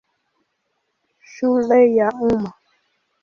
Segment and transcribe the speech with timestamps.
[1.31, 2.51] Shule ya Umma.